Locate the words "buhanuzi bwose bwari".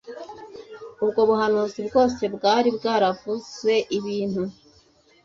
1.29-2.69